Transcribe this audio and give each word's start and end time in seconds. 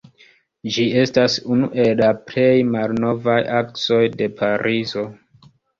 Ĝi 0.77 0.85
estas 1.01 1.35
unu 1.57 1.69
el 1.85 1.95
la 2.01 2.09
plej 2.31 2.49
malnovaj 2.73 3.39
aksoj 3.63 4.05
de 4.19 4.35
Parizo. 4.43 5.11